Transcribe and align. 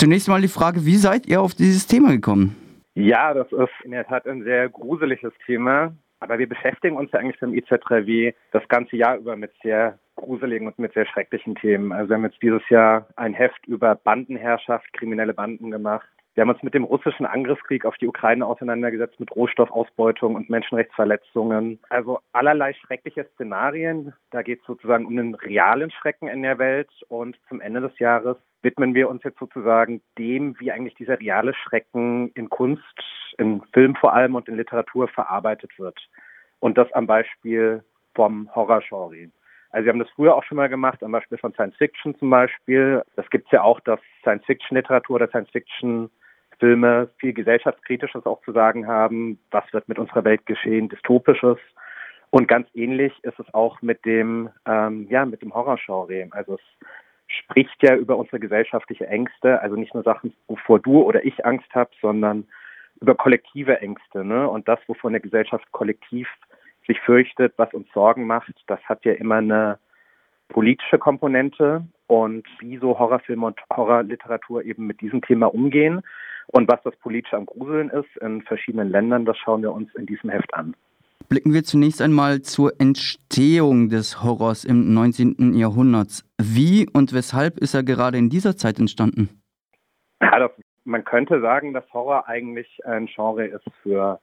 Zunächst 0.00 0.28
mal 0.28 0.40
die 0.40 0.48
Frage, 0.48 0.86
wie 0.86 0.96
seid 0.96 1.26
ihr 1.26 1.42
auf 1.42 1.52
dieses 1.52 1.86
Thema 1.86 2.08
gekommen? 2.10 2.56
Ja, 2.94 3.34
das 3.34 3.52
ist 3.52 3.84
in 3.84 3.90
der 3.90 4.06
Tat 4.06 4.26
ein 4.26 4.44
sehr 4.44 4.70
gruseliges 4.70 5.34
Thema. 5.44 5.92
Aber 6.20 6.38
wir 6.38 6.48
beschäftigen 6.48 6.96
uns 6.96 7.12
ja 7.12 7.18
eigentlich 7.18 7.38
beim 7.38 7.52
IZ3W 7.52 8.32
das 8.52 8.66
ganze 8.68 8.96
Jahr 8.96 9.18
über 9.18 9.36
mit 9.36 9.52
sehr 9.62 9.98
gruseligen 10.16 10.68
und 10.68 10.78
mit 10.78 10.94
sehr 10.94 11.04
schrecklichen 11.04 11.54
Themen. 11.54 11.92
Also 11.92 12.08
wir 12.08 12.16
haben 12.16 12.24
jetzt 12.24 12.40
dieses 12.40 12.66
Jahr 12.70 13.08
ein 13.16 13.34
Heft 13.34 13.66
über 13.66 13.94
Bandenherrschaft, 13.94 14.90
kriminelle 14.94 15.34
Banden 15.34 15.70
gemacht. 15.70 16.08
Wir 16.34 16.42
haben 16.42 16.50
uns 16.50 16.62
mit 16.62 16.74
dem 16.74 16.84
russischen 16.84 17.26
Angriffskrieg 17.26 17.84
auf 17.84 17.96
die 17.96 18.06
Ukraine 18.06 18.46
auseinandergesetzt, 18.46 19.18
mit 19.18 19.34
Rohstoffausbeutung 19.34 20.36
und 20.36 20.48
Menschenrechtsverletzungen. 20.48 21.80
Also 21.88 22.20
allerlei 22.32 22.72
schreckliche 22.74 23.26
Szenarien. 23.34 24.14
Da 24.30 24.42
geht 24.42 24.60
es 24.60 24.66
sozusagen 24.66 25.06
um 25.06 25.16
den 25.16 25.34
realen 25.34 25.90
Schrecken 25.90 26.28
in 26.28 26.42
der 26.42 26.58
Welt. 26.58 26.88
Und 27.08 27.36
zum 27.48 27.60
Ende 27.60 27.80
des 27.80 27.98
Jahres 27.98 28.36
widmen 28.62 28.94
wir 28.94 29.08
uns 29.08 29.24
jetzt 29.24 29.40
sozusagen 29.40 30.02
dem, 30.18 30.58
wie 30.60 30.70
eigentlich 30.70 30.94
dieser 30.94 31.18
reale 31.18 31.52
Schrecken 31.52 32.30
in 32.34 32.48
Kunst, 32.48 32.84
in 33.38 33.62
Film 33.72 33.96
vor 33.96 34.14
allem 34.14 34.36
und 34.36 34.48
in 34.48 34.56
Literatur 34.56 35.08
verarbeitet 35.08 35.76
wird. 35.78 35.98
Und 36.60 36.78
das 36.78 36.92
am 36.92 37.08
Beispiel 37.08 37.82
vom 38.14 38.54
Horrorgenre. 38.54 39.30
Also 39.70 39.84
wir 39.84 39.92
haben 39.92 40.00
das 40.00 40.10
früher 40.10 40.36
auch 40.36 40.44
schon 40.44 40.56
mal 40.56 40.68
gemacht, 40.68 41.02
am 41.02 41.12
Beispiel 41.12 41.38
von 41.38 41.52
Science 41.54 41.76
Fiction 41.76 42.16
zum 42.18 42.30
Beispiel. 42.30 43.02
Das 43.16 43.28
gibt 43.30 43.46
es 43.46 43.52
ja 43.52 43.62
auch, 43.62 43.80
dass 43.80 44.00
Science 44.20 44.44
Fiction 44.44 44.76
Literatur 44.76 45.16
oder 45.16 45.28
Science 45.28 45.50
Fiction 45.50 46.10
Filme 46.60 47.08
viel 47.18 47.32
gesellschaftskritisches 47.32 48.24
auch 48.26 48.40
zu 48.42 48.52
sagen 48.52 48.86
haben. 48.86 49.40
Was 49.50 49.64
wird 49.72 49.88
mit 49.88 49.98
unserer 49.98 50.24
Welt 50.24 50.46
geschehen? 50.46 50.88
Dystopisches. 50.88 51.58
Und 52.30 52.46
ganz 52.46 52.68
ähnlich 52.74 53.12
ist 53.22 53.40
es 53.40 53.52
auch 53.52 53.82
mit 53.82 54.04
dem, 54.04 54.50
ähm, 54.66 55.08
ja, 55.10 55.24
mit 55.26 55.42
dem 55.42 55.52
Horrorgenre. 55.52 56.28
Also 56.30 56.54
es 56.54 56.86
spricht 57.26 57.82
ja 57.82 57.96
über 57.96 58.16
unsere 58.16 58.38
gesellschaftliche 58.38 59.08
Ängste, 59.08 59.60
also 59.60 59.74
nicht 59.74 59.94
nur 59.94 60.04
Sachen, 60.04 60.32
wovor 60.46 60.78
du 60.78 61.02
oder 61.02 61.24
ich 61.24 61.44
Angst 61.44 61.74
habe, 61.74 61.90
sondern 62.00 62.46
über 63.00 63.14
kollektive 63.16 63.80
Ängste. 63.80 64.24
Ne? 64.24 64.48
Und 64.48 64.68
das, 64.68 64.78
wovon 64.86 65.10
eine 65.10 65.20
Gesellschaft 65.20 65.70
kollektiv 65.72 66.28
sich 66.86 67.00
fürchtet, 67.00 67.54
was 67.56 67.72
uns 67.74 67.88
Sorgen 67.92 68.26
macht, 68.26 68.52
das 68.66 68.80
hat 68.84 69.04
ja 69.04 69.12
immer 69.12 69.36
eine 69.36 69.78
politische 70.50 70.98
Komponente 70.98 71.84
und 72.06 72.46
wie 72.58 72.76
so 72.78 72.98
Horrorfilme 72.98 73.46
und 73.46 73.60
Horrorliteratur 73.74 74.64
eben 74.64 74.86
mit 74.86 75.00
diesem 75.00 75.22
Thema 75.22 75.46
umgehen 75.46 76.02
und 76.48 76.70
was 76.70 76.82
das 76.82 76.94
politisch 76.96 77.32
am 77.32 77.46
Gruseln 77.46 77.88
ist 77.90 78.16
in 78.20 78.42
verschiedenen 78.42 78.90
Ländern, 78.90 79.24
das 79.24 79.38
schauen 79.38 79.62
wir 79.62 79.72
uns 79.72 79.94
in 79.94 80.06
diesem 80.06 80.30
Heft 80.30 80.52
an. 80.54 80.74
Blicken 81.28 81.52
wir 81.52 81.62
zunächst 81.62 82.02
einmal 82.02 82.42
zur 82.42 82.72
Entstehung 82.80 83.88
des 83.88 84.22
Horrors 84.22 84.64
im 84.64 84.92
19. 84.92 85.54
Jahrhundert. 85.54 86.24
Wie 86.42 86.88
und 86.92 87.14
weshalb 87.14 87.58
ist 87.58 87.74
er 87.74 87.84
gerade 87.84 88.18
in 88.18 88.30
dieser 88.30 88.56
Zeit 88.56 88.80
entstanden? 88.80 89.28
Ja, 90.20 90.40
das, 90.40 90.50
man 90.84 91.04
könnte 91.04 91.40
sagen, 91.40 91.72
dass 91.72 91.84
Horror 91.92 92.26
eigentlich 92.28 92.80
ein 92.84 93.06
Genre 93.06 93.46
ist 93.46 93.64
für 93.82 94.18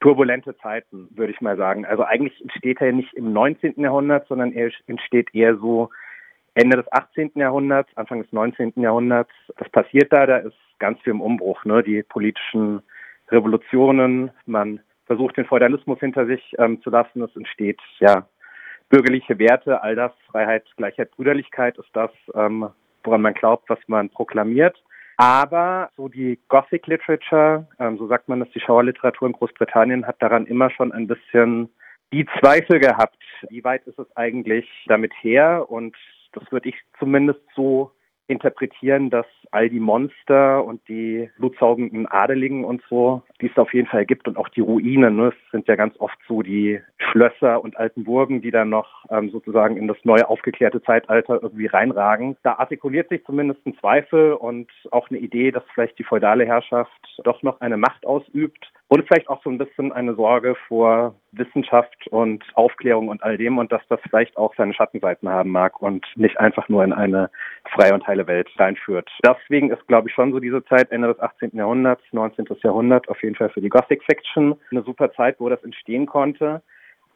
turbulente 0.00 0.56
Zeiten, 0.58 1.08
würde 1.14 1.32
ich 1.32 1.40
mal 1.40 1.56
sagen. 1.56 1.84
Also 1.84 2.04
eigentlich 2.04 2.40
entsteht 2.40 2.80
er 2.80 2.92
nicht 2.92 3.12
im 3.14 3.32
19. 3.32 3.74
Jahrhundert, 3.76 4.26
sondern 4.28 4.52
er 4.52 4.70
entsteht 4.86 5.34
eher 5.34 5.56
so 5.56 5.90
Ende 6.54 6.78
des 6.78 6.92
18. 6.92 7.32
Jahrhunderts, 7.34 7.90
Anfang 7.96 8.22
des 8.22 8.32
19. 8.32 8.72
Jahrhunderts. 8.76 9.30
Das 9.58 9.68
passiert 9.68 10.12
da, 10.12 10.26
da 10.26 10.38
ist 10.38 10.56
ganz 10.78 11.00
viel 11.02 11.12
im 11.12 11.20
Umbruch, 11.20 11.64
ne? 11.64 11.82
Die 11.82 12.02
politischen 12.02 12.82
Revolutionen, 13.28 14.30
man 14.46 14.80
versucht 15.06 15.36
den 15.36 15.44
Feudalismus 15.44 16.00
hinter 16.00 16.26
sich 16.26 16.54
ähm, 16.58 16.80
zu 16.82 16.90
lassen, 16.90 17.22
es 17.22 17.34
entsteht 17.36 17.80
ja 17.98 18.26
bürgerliche 18.88 19.38
Werte, 19.38 19.82
all 19.82 19.94
das, 19.94 20.12
Freiheit, 20.30 20.64
Gleichheit, 20.76 21.10
Brüderlichkeit 21.12 21.78
ist 21.78 21.90
das, 21.92 22.10
ähm, 22.34 22.68
woran 23.04 23.22
man 23.22 23.34
glaubt, 23.34 23.70
was 23.70 23.78
man 23.86 24.10
proklamiert. 24.10 24.76
Aber 25.20 25.90
so 25.98 26.08
die 26.08 26.38
Gothic 26.48 26.86
Literature, 26.86 27.66
ähm, 27.78 27.98
so 27.98 28.06
sagt 28.06 28.30
man 28.30 28.40
das, 28.40 28.48
die 28.54 28.60
Schauerliteratur 28.60 29.28
in 29.28 29.34
Großbritannien 29.34 30.06
hat 30.06 30.16
daran 30.22 30.46
immer 30.46 30.70
schon 30.70 30.92
ein 30.92 31.06
bisschen 31.06 31.68
die 32.10 32.24
Zweifel 32.40 32.80
gehabt. 32.80 33.22
Wie 33.50 33.62
weit 33.62 33.86
ist 33.86 33.98
es 33.98 34.06
eigentlich 34.16 34.66
damit 34.86 35.12
her? 35.20 35.66
Und 35.68 35.94
das 36.32 36.50
würde 36.50 36.70
ich 36.70 36.76
zumindest 36.98 37.40
so 37.54 37.92
interpretieren, 38.30 39.10
dass 39.10 39.26
all 39.50 39.68
die 39.68 39.80
Monster 39.80 40.64
und 40.64 40.86
die 40.88 41.28
blutsaugenden 41.38 42.06
Adeligen 42.06 42.64
und 42.64 42.82
so, 42.88 43.22
die 43.40 43.48
es 43.48 43.58
auf 43.58 43.74
jeden 43.74 43.88
Fall 43.88 44.06
gibt 44.06 44.28
und 44.28 44.36
auch 44.36 44.48
die 44.48 44.60
Ruinen, 44.60 45.16
ne, 45.16 45.28
es 45.28 45.50
sind 45.50 45.66
ja 45.66 45.74
ganz 45.76 45.94
oft 45.98 46.16
so 46.28 46.42
die 46.42 46.80
Schlösser 46.98 47.62
und 47.62 47.76
alten 47.76 48.04
Burgen, 48.04 48.40
die 48.40 48.50
dann 48.50 48.68
noch 48.68 49.04
ähm, 49.10 49.30
sozusagen 49.30 49.76
in 49.76 49.88
das 49.88 49.96
neue 50.04 50.28
aufgeklärte 50.28 50.82
Zeitalter 50.82 51.40
irgendwie 51.42 51.66
reinragen. 51.66 52.36
Da 52.42 52.54
artikuliert 52.54 53.08
sich 53.08 53.24
zumindest 53.24 53.66
ein 53.66 53.76
Zweifel 53.78 54.34
und 54.34 54.70
auch 54.92 55.10
eine 55.10 55.18
Idee, 55.18 55.50
dass 55.50 55.64
vielleicht 55.74 55.98
die 55.98 56.04
feudale 56.04 56.46
Herrschaft 56.46 56.90
doch 57.24 57.42
noch 57.42 57.60
eine 57.60 57.76
Macht 57.76 58.06
ausübt 58.06 58.70
und 58.90 59.06
vielleicht 59.06 59.28
auch 59.28 59.40
so 59.44 59.50
ein 59.50 59.56
bisschen 59.56 59.92
eine 59.92 60.16
Sorge 60.16 60.56
vor 60.66 61.14
Wissenschaft 61.30 62.08
und 62.08 62.44
Aufklärung 62.54 63.06
und 63.06 63.22
all 63.22 63.38
dem 63.38 63.58
und 63.58 63.70
dass 63.70 63.82
das 63.88 64.00
vielleicht 64.02 64.36
auch 64.36 64.52
seine 64.56 64.74
Schattenseiten 64.74 65.28
haben 65.28 65.50
mag 65.50 65.80
und 65.80 66.04
nicht 66.16 66.40
einfach 66.40 66.68
nur 66.68 66.82
in 66.82 66.92
eine 66.92 67.30
freie 67.72 67.94
und 67.94 68.04
heile 68.08 68.26
Welt 68.26 68.48
reinführt. 68.58 69.08
Deswegen 69.22 69.70
ist, 69.70 69.86
glaube 69.86 70.08
ich, 70.08 70.14
schon 70.14 70.32
so 70.32 70.40
diese 70.40 70.64
Zeit, 70.64 70.90
Ende 70.90 71.06
des 71.06 71.20
18. 71.20 71.52
Jahrhunderts, 71.52 72.02
19. 72.10 72.46
Jahrhundert, 72.64 73.08
auf 73.08 73.22
jeden 73.22 73.36
Fall 73.36 73.50
für 73.50 73.60
die 73.60 73.68
Gothic 73.68 74.02
Fiction 74.02 74.56
eine 74.72 74.82
super 74.82 75.12
Zeit, 75.12 75.38
wo 75.38 75.48
das 75.48 75.62
entstehen 75.62 76.06
konnte. 76.06 76.60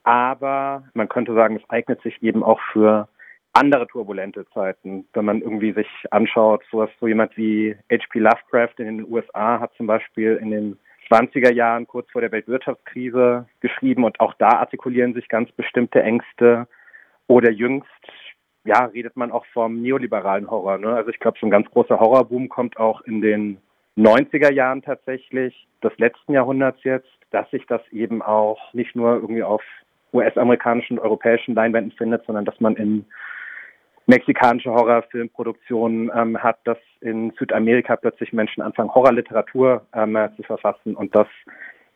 Aber 0.04 0.84
man 0.94 1.08
könnte 1.08 1.34
sagen, 1.34 1.56
es 1.56 1.70
eignet 1.70 2.00
sich 2.02 2.22
eben 2.22 2.44
auch 2.44 2.60
für 2.72 3.08
andere 3.52 3.88
turbulente 3.88 4.46
Zeiten. 4.54 5.08
Wenn 5.12 5.24
man 5.24 5.40
irgendwie 5.40 5.72
sich 5.72 5.88
anschaut, 6.12 6.62
so 6.70 6.78
was 6.78 6.90
so 7.00 7.08
jemand 7.08 7.36
wie 7.36 7.74
H.P. 7.90 8.20
Lovecraft 8.20 8.74
in 8.78 8.98
den 8.98 9.12
USA 9.12 9.58
hat 9.58 9.72
zum 9.74 9.88
Beispiel 9.88 10.36
in 10.40 10.52
den 10.52 10.78
20er 11.10 11.52
Jahren, 11.52 11.86
kurz 11.86 12.10
vor 12.10 12.20
der 12.20 12.32
Weltwirtschaftskrise, 12.32 13.46
geschrieben 13.60 14.04
und 14.04 14.20
auch 14.20 14.34
da 14.34 14.48
artikulieren 14.48 15.14
sich 15.14 15.28
ganz 15.28 15.50
bestimmte 15.52 16.02
Ängste. 16.02 16.66
Oder 17.26 17.50
jüngst, 17.50 17.88
ja, 18.64 18.84
redet 18.86 19.16
man 19.16 19.32
auch 19.32 19.46
vom 19.52 19.80
neoliberalen 19.80 20.50
Horror. 20.50 20.78
Ne? 20.78 20.94
Also 20.94 21.10
ich 21.10 21.20
glaube, 21.20 21.38
so 21.40 21.46
ein 21.46 21.50
ganz 21.50 21.70
großer 21.70 21.98
Horrorboom 21.98 22.48
kommt 22.48 22.76
auch 22.76 23.00
in 23.02 23.20
den 23.20 23.58
90er 23.96 24.52
Jahren 24.52 24.82
tatsächlich, 24.82 25.66
des 25.82 25.96
letzten 25.98 26.32
Jahrhunderts 26.32 26.82
jetzt, 26.82 27.08
dass 27.30 27.48
sich 27.50 27.66
das 27.66 27.80
eben 27.92 28.22
auch 28.22 28.72
nicht 28.72 28.96
nur 28.96 29.14
irgendwie 29.14 29.42
auf 29.42 29.62
US-amerikanischen 30.12 30.98
und 30.98 31.04
europäischen 31.04 31.54
Leinwänden 31.54 31.92
findet, 31.92 32.24
sondern 32.24 32.44
dass 32.44 32.60
man 32.60 32.76
in 32.76 33.04
mexikanische 34.06 34.72
Horrorfilmproduktionen 34.72 36.10
ähm, 36.14 36.42
hat, 36.42 36.58
dass 36.64 36.78
in 37.00 37.32
Südamerika 37.38 37.96
plötzlich 37.96 38.32
Menschen 38.32 38.62
anfangen, 38.62 38.94
Horrorliteratur 38.94 39.86
ähm, 39.94 40.18
zu 40.36 40.42
verfassen. 40.42 40.94
Und 40.94 41.14
das 41.14 41.26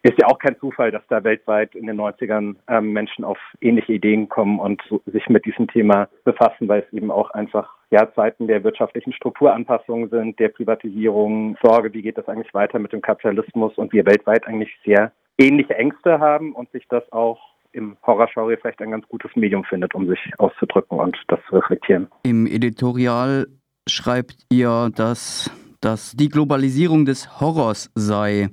ist 0.03 0.19
ja 0.19 0.29
auch 0.29 0.39
kein 0.39 0.59
Zufall, 0.59 0.91
dass 0.91 1.03
da 1.09 1.25
weltweit 1.25 1.75
in 1.75 1.87
den 1.87 2.01
90ern 2.01 2.57
ähm, 2.69 2.93
Menschen 2.93 3.25
auf 3.25 3.39
ähnliche 3.61 3.93
Ideen 3.93 4.29
kommen 4.29 4.59
und 4.61 4.81
so, 4.89 5.03
sich 5.07 5.29
mit 5.29 5.45
diesem 5.45 5.67
Thema 5.69 6.09
befassen, 6.25 6.69
weil 6.69 6.85
es 6.87 6.93
eben 6.93 7.11
auch 7.11 7.31
einfach 7.31 7.75
ja, 7.91 8.13
Zeiten 8.15 8.47
der 8.47 8.63
wirtschaftlichen 8.65 9.13
Strukturanpassung 9.13 10.09
sind, 10.09 10.39
der 10.39 10.49
Privatisierung, 10.49 11.57
Sorge, 11.63 11.93
wie 11.93 12.03
geht 12.03 12.19
das 12.19 12.29
eigentlich 12.29 12.55
weiter 12.55 12.79
mit 12.79 12.93
dem 12.93 13.03
Kapitalismus 13.03 13.77
und 13.77 13.93
wir 13.93 14.07
weltweit 14.07 14.47
eigentlich 14.47 14.71
sehr 14.85 15.13
ähnliche 15.39 15.75
Ängste 15.75 16.21
haben 16.21 16.53
und 16.53 16.71
sich 16.71 16.87
das 16.89 17.11
auch 17.13 17.48
im 17.73 17.97
Horrorgenre 18.07 18.57
vielleicht 18.57 18.81
ein 18.81 18.91
ganz 18.91 19.07
gutes 19.09 19.35
Medium 19.37 19.65
findet, 19.65 19.95
um 19.95 20.09
sich 20.09 20.19
auszudrücken 20.39 20.99
und 20.99 21.17
das 21.29 21.41
zu 21.49 21.57
reflektieren. 21.57 22.09
Im 22.23 22.47
Editorial 22.47 23.47
schreibt 23.89 24.37
ihr, 24.51 24.91
dass 24.95 25.51
das 25.81 26.13
die 26.17 26.29
Globalisierung 26.29 27.05
des 27.05 27.41
Horrors 27.41 27.91
sei. 27.95 28.49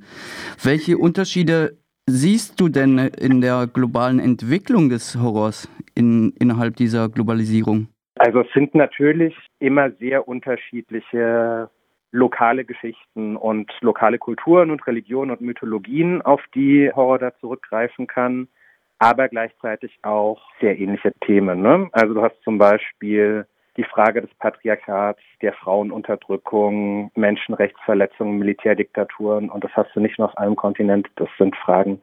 Welche 0.64 0.98
Unterschiede 0.98 1.78
siehst 2.08 2.60
du 2.60 2.70
denn 2.70 2.98
in 2.98 3.42
der 3.42 3.68
globalen 3.68 4.20
Entwicklung 4.20 4.90
des 4.90 5.16
Horrors 5.20 5.68
in, 5.96 6.34
innerhalb 6.40 6.76
dieser 6.76 7.10
Globalisierung? 7.10 7.88
Also 8.18 8.42
es 8.42 8.48
sind 8.54 8.76
natürlich 8.76 9.36
immer 9.60 9.92
sehr 9.92 10.28
unterschiedliche 10.28 11.70
lokale 12.12 12.64
Geschichten 12.64 13.36
und 13.36 13.70
lokale 13.82 14.20
Kulturen 14.20 14.72
und 14.72 14.86
Religionen 14.88 15.32
und 15.32 15.42
Mythologien, 15.42 16.22
auf 16.22 16.42
die 16.54 16.90
Horror 16.96 17.20
da 17.20 17.36
zurückgreifen 17.40 18.08
kann 18.08 18.48
aber 19.00 19.28
gleichzeitig 19.28 19.98
auch 20.04 20.42
sehr 20.60 20.78
ähnliche 20.80 21.14
Themen. 21.22 21.62
Ne? 21.62 21.90
Also 21.92 22.14
du 22.14 22.22
hast 22.22 22.42
zum 22.44 22.58
Beispiel 22.58 23.46
die 23.78 23.84
Frage 23.84 24.22
des 24.22 24.34
Patriarchats, 24.36 25.22
der 25.42 25.54
Frauenunterdrückung, 25.54 27.12
Menschenrechtsverletzungen, 27.16 28.38
Militärdiktaturen 28.40 29.50
und 29.50 29.64
das 29.64 29.72
hast 29.76 29.94
du 29.96 30.00
nicht 30.00 30.18
nur 30.18 30.30
auf 30.30 30.38
einem 30.38 30.56
Kontinent, 30.56 31.10
das 31.18 31.30
sind 31.38 31.56
Fragen, 31.58 32.02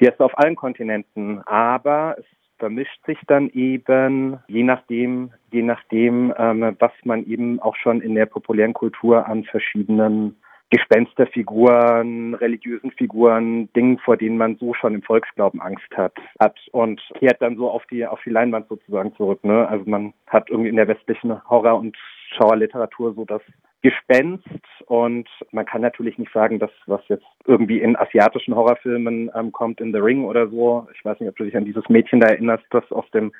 die 0.00 0.08
hast 0.08 0.18
du 0.18 0.24
auf 0.24 0.38
allen 0.38 0.56
Kontinenten, 0.56 1.42
aber 1.46 2.16
es 2.18 2.24
vermischt 2.58 3.04
sich 3.04 3.18
dann 3.26 3.50
eben, 3.50 4.38
je 4.46 4.62
nachdem, 4.62 5.32
je 5.50 5.62
nachdem, 5.62 6.32
ähm, 6.38 6.76
was 6.78 6.92
man 7.04 7.24
eben 7.26 7.60
auch 7.60 7.76
schon 7.76 8.00
in 8.00 8.14
der 8.14 8.26
populären 8.26 8.72
Kultur 8.72 9.26
an 9.26 9.44
verschiedenen 9.44 10.36
Gespensterfiguren, 10.70 12.34
religiösen 12.34 12.90
Figuren, 12.92 13.72
Dingen, 13.74 13.98
vor 13.98 14.16
denen 14.16 14.36
man 14.38 14.56
so 14.56 14.74
schon 14.74 14.94
im 14.94 15.02
Volksglauben 15.02 15.60
Angst 15.60 15.86
hat, 15.96 16.14
hat 16.40 16.58
und 16.72 17.00
kehrt 17.18 17.40
dann 17.40 17.56
so 17.56 17.70
auf 17.70 17.84
die 17.90 18.06
auf 18.06 18.20
die 18.24 18.30
Leinwand 18.30 18.68
sozusagen 18.68 19.14
zurück. 19.14 19.44
Ne? 19.44 19.68
Also 19.68 19.88
man 19.88 20.14
hat 20.26 20.50
irgendwie 20.50 20.70
in 20.70 20.76
der 20.76 20.88
westlichen 20.88 21.48
Horror- 21.48 21.78
und 21.78 21.96
Schauerliteratur 22.36 23.14
so 23.14 23.24
das 23.24 23.42
Gespenst 23.82 24.48
und 24.86 25.28
man 25.52 25.66
kann 25.66 25.82
natürlich 25.82 26.16
nicht 26.16 26.32
sagen, 26.32 26.58
dass 26.58 26.70
was 26.86 27.02
jetzt 27.08 27.26
irgendwie 27.44 27.80
in 27.80 27.96
asiatischen 27.96 28.56
Horrorfilmen 28.56 29.30
ähm, 29.34 29.52
kommt, 29.52 29.80
in 29.80 29.92
The 29.92 29.98
Ring 29.98 30.24
oder 30.24 30.48
so. 30.48 30.88
Ich 30.94 31.04
weiß 31.04 31.20
nicht, 31.20 31.28
ob 31.28 31.36
du 31.36 31.44
dich 31.44 31.56
an 31.56 31.66
dieses 31.66 31.86
Mädchen 31.90 32.18
da 32.18 32.28
erinnerst, 32.28 32.64
das 32.70 32.90
auf 32.90 33.08
dem 33.10 33.32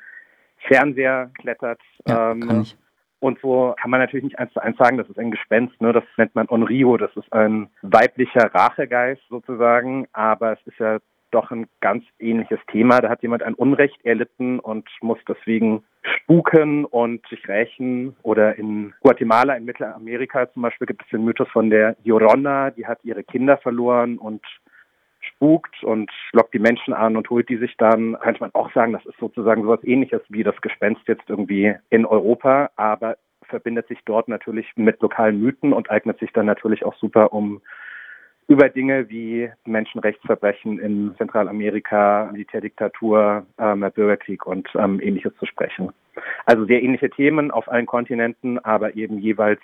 Fernseher 0.67 1.31
klettert. 1.39 1.81
Ja, 2.07 2.31
ähm, 2.31 2.41
kann 2.41 2.61
ich. 2.61 2.77
Und 3.25 3.39
so 3.39 3.73
kann 3.81 3.89
man 3.89 3.99
natürlich 3.99 4.23
nicht 4.23 4.37
eins 4.37 4.53
zu 4.53 4.59
eins 4.59 4.77
sagen, 4.77 4.99
das 4.99 5.09
ist 5.09 5.17
ein 5.17 5.31
Gespenst, 5.31 5.81
ne? 5.81 5.91
das 5.91 6.03
nennt 6.15 6.35
man 6.35 6.47
Onryo, 6.47 6.95
das 6.95 7.09
ist 7.15 7.33
ein 7.33 7.69
weiblicher 7.81 8.53
Rachegeist 8.53 9.23
sozusagen, 9.29 10.05
aber 10.13 10.53
es 10.53 10.59
ist 10.67 10.77
ja 10.77 10.99
doch 11.31 11.49
ein 11.49 11.65
ganz 11.81 12.03
ähnliches 12.19 12.59
Thema. 12.71 13.01
Da 13.01 13.09
hat 13.09 13.23
jemand 13.23 13.41
ein 13.41 13.55
Unrecht 13.55 13.97
erlitten 14.05 14.59
und 14.59 14.87
muss 15.01 15.17
deswegen 15.27 15.83
spuken 16.03 16.85
und 16.85 17.25
sich 17.27 17.47
rächen. 17.47 18.15
Oder 18.21 18.59
in 18.59 18.93
Guatemala, 19.01 19.55
in 19.55 19.65
Mittelamerika 19.65 20.47
zum 20.53 20.61
Beispiel, 20.61 20.85
gibt 20.85 21.01
es 21.01 21.09
den 21.09 21.25
Mythos 21.25 21.49
von 21.49 21.71
der 21.71 21.95
Llorona, 22.03 22.69
die 22.69 22.85
hat 22.85 22.99
ihre 23.03 23.23
Kinder 23.23 23.57
verloren 23.57 24.19
und 24.19 24.43
spukt 25.25 25.83
und 25.83 26.11
lockt 26.31 26.53
die 26.53 26.59
Menschen 26.59 26.93
an 26.93 27.17
und 27.17 27.29
holt 27.29 27.49
die 27.49 27.57
sich 27.57 27.75
dann, 27.77 28.17
könnte 28.19 28.41
man 28.41 28.53
auch 28.53 28.71
sagen, 28.73 28.93
das 28.93 29.05
ist 29.05 29.17
sozusagen 29.19 29.63
sowas 29.63 29.83
ähnliches 29.83 30.21
wie 30.29 30.43
das 30.43 30.59
Gespenst 30.61 31.01
jetzt 31.07 31.29
irgendwie 31.29 31.75
in 31.89 32.05
Europa, 32.05 32.69
aber 32.75 33.17
verbindet 33.43 33.87
sich 33.87 33.99
dort 34.05 34.27
natürlich 34.27 34.67
mit 34.75 35.01
lokalen 35.01 35.41
Mythen 35.41 35.73
und 35.73 35.91
eignet 35.91 36.19
sich 36.19 36.31
dann 36.33 36.45
natürlich 36.45 36.83
auch 36.83 36.95
super, 36.95 37.33
um 37.33 37.61
über 38.47 38.69
Dinge 38.69 39.09
wie 39.09 39.49
Menschenrechtsverbrechen 39.65 40.79
in 40.79 41.15
Zentralamerika, 41.17 42.29
Militärdiktatur, 42.31 43.45
ähm, 43.57 43.85
Bürgerkrieg 43.93 44.45
und 44.45 44.69
ähm, 44.75 44.99
ähnliches 45.01 45.33
zu 45.39 45.45
sprechen. 45.45 45.89
Also 46.45 46.65
sehr 46.65 46.83
ähnliche 46.83 47.09
Themen 47.09 47.51
auf 47.51 47.67
allen 47.69 47.87
Kontinenten, 47.87 48.59
aber 48.59 48.95
eben 48.95 49.17
jeweils 49.17 49.59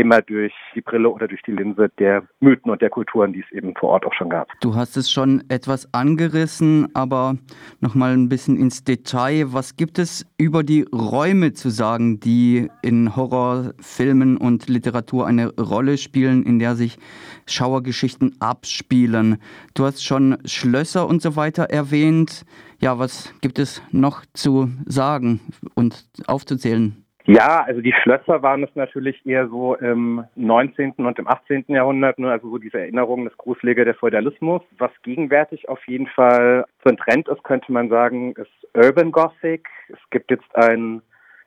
immer 0.00 0.22
durch 0.22 0.52
die 0.74 0.80
Brille 0.80 1.10
oder 1.10 1.28
durch 1.28 1.42
die 1.42 1.52
Linse 1.52 1.90
der 1.98 2.22
Mythen 2.40 2.70
und 2.70 2.80
der 2.80 2.90
Kulturen, 2.90 3.32
die 3.32 3.40
es 3.40 3.52
eben 3.52 3.74
vor 3.76 3.90
Ort 3.90 4.06
auch 4.06 4.14
schon 4.14 4.30
gab. 4.30 4.48
Du 4.60 4.74
hast 4.74 4.96
es 4.96 5.10
schon 5.10 5.44
etwas 5.48 5.92
angerissen, 5.92 6.88
aber 6.94 7.36
noch 7.80 7.94
mal 7.94 8.12
ein 8.12 8.28
bisschen 8.28 8.56
ins 8.56 8.82
Detail. 8.82 9.52
Was 9.52 9.76
gibt 9.76 9.98
es 9.98 10.26
über 10.38 10.62
die 10.62 10.86
Räume 10.92 11.52
zu 11.52 11.68
sagen, 11.68 12.18
die 12.18 12.68
in 12.82 13.14
Horrorfilmen 13.14 14.38
und 14.38 14.68
Literatur 14.68 15.26
eine 15.26 15.54
Rolle 15.56 15.98
spielen, 15.98 16.44
in 16.44 16.58
der 16.58 16.76
sich 16.76 16.98
Schauergeschichten 17.46 18.36
abspielen? 18.40 19.36
Du 19.74 19.84
hast 19.84 20.04
schon 20.04 20.38
Schlösser 20.46 21.06
und 21.06 21.20
so 21.20 21.36
weiter 21.36 21.64
erwähnt. 21.64 22.44
Ja, 22.80 22.98
was 22.98 23.34
gibt 23.42 23.58
es 23.58 23.82
noch 23.92 24.24
zu 24.32 24.70
sagen 24.86 25.40
und 25.74 26.06
aufzuzählen? 26.26 27.04
Ja, 27.32 27.62
also 27.64 27.80
die 27.80 27.94
Schlösser 28.02 28.42
waren 28.42 28.64
es 28.64 28.74
natürlich 28.74 29.24
eher 29.24 29.46
so 29.46 29.76
im 29.76 30.24
19. 30.34 30.94
und 30.96 31.16
im 31.16 31.28
18. 31.28 31.66
Jahrhundert, 31.68 32.18
ne? 32.18 32.28
also 32.32 32.50
so 32.50 32.58
diese 32.58 32.80
Erinnerung, 32.80 33.24
das 33.24 33.36
Gruselige 33.36 33.84
der 33.84 33.94
Feudalismus. 33.94 34.62
Was 34.78 34.90
gegenwärtig 35.04 35.68
auf 35.68 35.78
jeden 35.86 36.08
Fall 36.08 36.64
so 36.82 36.90
ein 36.90 36.96
Trend 36.96 37.28
ist, 37.28 37.44
könnte 37.44 37.70
man 37.70 37.88
sagen, 37.88 38.32
ist 38.32 38.50
Urban 38.74 39.12
Gothic. 39.12 39.68
Es 39.90 40.00
gibt 40.10 40.32
jetzt 40.32 40.56
ein, 40.56 41.02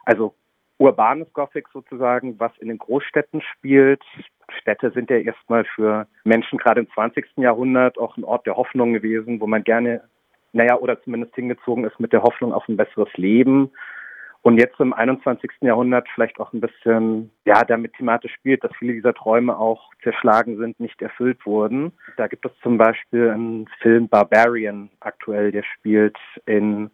also 0.05 0.33
urbanes 0.77 1.27
Gothic 1.33 1.67
sozusagen, 1.73 2.39
was 2.39 2.57
in 2.59 2.69
den 2.69 2.77
Großstädten 2.77 3.41
spielt. 3.41 4.01
Städte 4.61 4.89
sind 4.91 5.09
ja 5.09 5.17
erstmal 5.17 5.65
für 5.65 6.07
Menschen 6.23 6.59
gerade 6.59 6.79
im 6.79 6.89
20. 6.91 7.25
Jahrhundert 7.35 7.97
auch 7.97 8.15
ein 8.15 8.23
Ort 8.23 8.45
der 8.45 8.55
Hoffnung 8.55 8.93
gewesen, 8.93 9.41
wo 9.41 9.47
man 9.47 9.65
gerne, 9.65 10.01
naja, 10.53 10.77
oder 10.77 11.01
zumindest 11.03 11.35
hingezogen 11.35 11.83
ist 11.83 11.99
mit 11.99 12.13
der 12.13 12.23
Hoffnung 12.23 12.53
auf 12.53 12.69
ein 12.69 12.77
besseres 12.77 13.11
Leben 13.17 13.69
und 14.43 14.57
jetzt 14.57 14.77
im 14.79 14.93
21. 14.93 15.49
Jahrhundert 15.61 16.07
vielleicht 16.13 16.39
auch 16.39 16.51
ein 16.51 16.59
bisschen, 16.59 17.31
ja, 17.45 17.63
damit 17.63 17.93
thematisch 17.93 18.33
spielt, 18.33 18.61
dass 18.63 18.75
viele 18.77 18.93
dieser 18.93 19.13
Träume 19.13 19.57
auch 19.57 19.89
zerschlagen 20.03 20.57
sind, 20.57 20.79
nicht 20.81 21.01
erfüllt 21.01 21.45
wurden. 21.45 21.93
Da 22.17 22.27
gibt 22.27 22.45
es 22.45 22.51
zum 22.61 22.77
Beispiel 22.77 23.29
einen 23.29 23.67
Film 23.79 24.09
Barbarian 24.09 24.89
aktuell, 24.99 25.53
der 25.53 25.63
spielt 25.63 26.17
in 26.45 26.91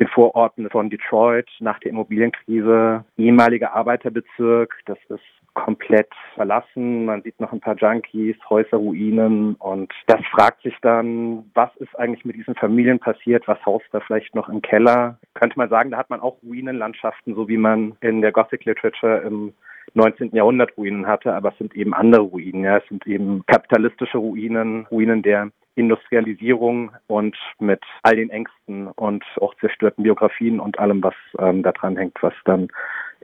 den 0.00 0.08
Vororten 0.08 0.68
von 0.68 0.90
Detroit 0.90 1.48
nach 1.60 1.78
der 1.78 1.92
Immobilienkrise, 1.92 3.04
ehemaliger 3.16 3.72
Arbeiterbezirk. 3.72 4.74
Das 4.86 4.98
ist 5.10 5.22
komplett 5.60 6.08
verlassen. 6.34 7.04
Man 7.04 7.22
sieht 7.22 7.38
noch 7.38 7.52
ein 7.52 7.60
paar 7.60 7.76
Junkies, 7.76 8.36
Häuserruinen 8.48 9.54
und 9.56 9.92
das 10.06 10.20
fragt 10.32 10.62
sich 10.62 10.74
dann, 10.80 11.50
was 11.54 11.70
ist 11.76 11.98
eigentlich 11.98 12.24
mit 12.24 12.36
diesen 12.36 12.54
Familien 12.54 12.98
passiert? 12.98 13.46
Was 13.46 13.64
haust 13.66 13.84
da 13.92 14.00
vielleicht 14.00 14.34
noch 14.34 14.48
im 14.48 14.62
Keller? 14.62 15.18
Könnte 15.34 15.58
man 15.58 15.68
sagen, 15.68 15.90
da 15.90 15.98
hat 15.98 16.10
man 16.10 16.20
auch 16.20 16.42
Ruinenlandschaften, 16.42 17.34
so 17.34 17.48
wie 17.48 17.58
man 17.58 17.96
in 18.00 18.22
der 18.22 18.32
Gothic 18.32 18.64
Literature 18.64 19.18
im 19.18 19.52
19. 19.94 20.30
Jahrhundert 20.32 20.76
Ruinen 20.76 21.06
hatte, 21.06 21.34
aber 21.34 21.50
es 21.50 21.58
sind 21.58 21.74
eben 21.74 21.94
andere 21.94 22.22
Ruinen. 22.22 22.64
Ja, 22.64 22.78
es 22.78 22.88
sind 22.88 23.06
eben 23.06 23.44
kapitalistische 23.46 24.18
Ruinen, 24.18 24.86
Ruinen 24.86 25.22
der 25.22 25.50
Industrialisierung 25.74 26.92
und 27.06 27.36
mit 27.58 27.82
all 28.02 28.16
den 28.16 28.30
Ängsten 28.30 28.88
und 28.88 29.24
auch 29.40 29.54
zerstörten 29.56 30.04
Biografien 30.04 30.60
und 30.60 30.78
allem, 30.78 31.02
was 31.02 31.14
ähm, 31.38 31.62
da 31.62 31.72
dran 31.72 31.96
hängt, 31.96 32.22
was 32.22 32.34
dann 32.44 32.68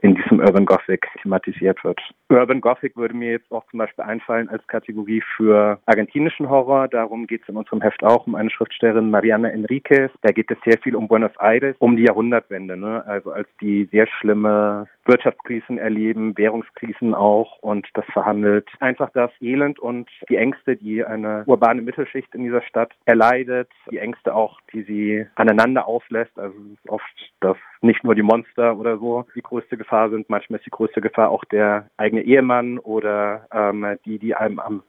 in 0.01 0.15
diesem 0.15 0.39
Urban 0.39 0.65
Gothic 0.65 1.07
thematisiert 1.21 1.83
wird. 1.83 1.99
Urban 2.29 2.61
Gothic 2.61 2.95
würde 2.97 3.15
mir 3.15 3.31
jetzt 3.31 3.51
auch 3.51 3.65
zum 3.71 3.79
Beispiel 3.79 4.03
einfallen 4.05 4.49
als 4.49 4.65
Kategorie 4.67 5.23
für 5.35 5.79
argentinischen 5.85 6.49
Horror. 6.49 6.87
Darum 6.87 7.25
geht 7.25 7.43
es 7.43 7.49
in 7.49 7.57
unserem 7.57 7.81
Heft 7.81 8.03
auch 8.03 8.27
um 8.27 8.35
eine 8.35 8.49
Schriftstellerin 8.49 9.09
Mariana 9.09 9.49
Enriquez. 9.49 10.11
Da 10.21 10.31
geht 10.31 10.51
es 10.51 10.57
sehr 10.65 10.77
viel 10.79 10.95
um 10.95 11.07
Buenos 11.07 11.31
Aires, 11.39 11.75
um 11.79 11.95
die 11.95 12.03
Jahrhundertwende, 12.03 12.77
ne? 12.77 13.03
also 13.07 13.31
als 13.31 13.47
die 13.61 13.87
sehr 13.91 14.07
schlimme 14.07 14.87
Wirtschaftskrisen 15.05 15.77
erleben, 15.77 16.37
Währungskrisen 16.37 17.13
auch 17.13 17.59
und 17.59 17.87
das 17.93 18.05
verhandelt 18.11 18.67
einfach 18.79 19.09
das 19.13 19.31
Elend 19.41 19.79
und 19.79 20.09
die 20.29 20.35
Ängste, 20.35 20.75
die 20.75 21.03
eine 21.03 21.43
urbane 21.45 21.81
Mittelschicht 21.81 22.35
in 22.35 22.43
dieser 22.43 22.61
Stadt 22.61 22.91
erleidet, 23.05 23.69
die 23.89 23.99
Ängste 23.99 24.35
auch, 24.35 24.59
die 24.73 24.83
sie 24.83 25.25
aneinander 25.35 25.87
auslässt. 25.87 26.37
Also 26.37 26.55
es 26.57 26.79
ist 26.79 26.89
oft, 26.89 27.33
dass 27.39 27.57
nicht 27.81 28.03
nur 28.03 28.15
die 28.15 28.23
Monster 28.23 28.77
oder 28.77 28.97
so 28.97 29.25
die 29.35 29.41
größte 29.41 29.77
Gefahr 29.77 30.09
sind, 30.09 30.29
manchmal 30.29 30.59
ist 30.59 30.65
die 30.65 30.71
größte 30.71 31.01
Gefahr 31.01 31.29
auch 31.29 31.43
der 31.45 31.89
eigene 31.97 32.21
Ehemann 32.21 32.79
oder 32.79 33.47
ähm, 33.51 33.97
die, 34.05 34.19
die 34.19 34.35
einem 34.35 34.59
am 34.59 34.83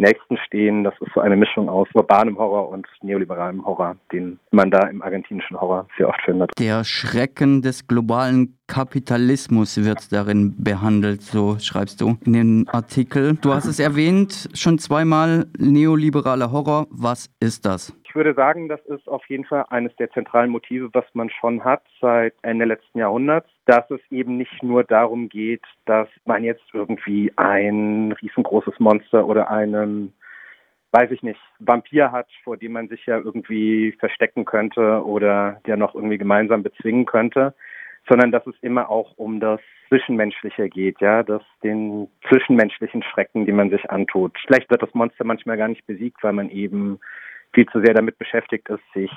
nächsten 0.00 0.36
stehen. 0.38 0.82
Das 0.82 0.94
ist 1.00 1.12
so 1.14 1.20
eine 1.20 1.36
Mischung 1.36 1.68
aus 1.68 1.86
urbanem 1.94 2.38
Horror 2.38 2.68
und 2.70 2.86
neoliberalem 3.02 3.64
Horror, 3.64 3.96
den 4.12 4.40
man 4.50 4.70
da 4.70 4.88
im 4.88 5.02
argentinischen 5.02 5.60
Horror 5.60 5.86
sehr 5.96 6.08
oft 6.08 6.20
findet. 6.24 6.50
Der 6.58 6.82
Schrecken 6.84 7.62
des 7.62 7.86
globalen 7.86 8.56
Kapitalismus 8.66 9.76
wird 9.84 10.12
darin 10.12 10.54
behandelt, 10.58 11.22
so 11.22 11.58
schreibst 11.58 12.00
du 12.00 12.16
in 12.24 12.32
dem 12.32 12.68
Artikel. 12.72 13.36
Du 13.40 13.52
hast 13.52 13.66
es 13.66 13.78
erwähnt, 13.78 14.48
schon 14.54 14.78
zweimal 14.78 15.46
neoliberaler 15.58 16.50
Horror. 16.50 16.86
Was 16.90 17.30
ist 17.40 17.66
das? 17.66 17.92
Ich 18.10 18.16
würde 18.16 18.34
sagen, 18.34 18.68
das 18.68 18.84
ist 18.86 19.08
auf 19.08 19.24
jeden 19.28 19.44
Fall 19.44 19.66
eines 19.70 19.94
der 19.94 20.10
zentralen 20.10 20.50
Motive, 20.50 20.90
was 20.94 21.04
man 21.12 21.30
schon 21.30 21.62
hat 21.62 21.84
seit 22.00 22.34
Ende 22.42 22.64
letzten 22.64 22.98
Jahrhunderts, 22.98 23.48
dass 23.66 23.88
es 23.88 24.00
eben 24.10 24.36
nicht 24.36 24.64
nur 24.64 24.82
darum 24.82 25.28
geht, 25.28 25.62
dass 25.84 26.08
man 26.24 26.42
jetzt 26.42 26.64
irgendwie 26.72 27.32
ein 27.36 28.10
riesengroßes 28.20 28.80
Monster 28.80 29.24
oder 29.28 29.48
einen 29.48 30.12
weiß 30.90 31.12
ich 31.12 31.22
nicht, 31.22 31.38
Vampir 31.60 32.10
hat, 32.10 32.26
vor 32.42 32.56
dem 32.56 32.72
man 32.72 32.88
sich 32.88 33.06
ja 33.06 33.16
irgendwie 33.16 33.92
verstecken 34.00 34.44
könnte 34.44 35.06
oder 35.06 35.60
der 35.64 35.76
noch 35.76 35.94
irgendwie 35.94 36.18
gemeinsam 36.18 36.64
bezwingen 36.64 37.06
könnte, 37.06 37.54
sondern 38.08 38.32
dass 38.32 38.44
es 38.48 38.56
immer 38.60 38.90
auch 38.90 39.12
um 39.18 39.38
das 39.38 39.60
Zwischenmenschliche 39.86 40.68
geht, 40.68 41.00
ja, 41.00 41.22
dass 41.22 41.42
den 41.62 42.08
zwischenmenschlichen 42.28 43.04
Schrecken, 43.04 43.46
die 43.46 43.52
man 43.52 43.70
sich 43.70 43.88
antut. 43.88 44.36
Vielleicht 44.46 44.68
wird 44.68 44.82
das 44.82 44.94
Monster 44.94 45.22
manchmal 45.22 45.56
gar 45.56 45.68
nicht 45.68 45.86
besiegt, 45.86 46.24
weil 46.24 46.32
man 46.32 46.50
eben 46.50 46.98
viel 47.52 47.66
zu 47.66 47.80
sehr 47.80 47.94
damit 47.94 48.18
beschäftigt 48.18 48.68
ist, 48.68 48.82
sich 48.94 49.10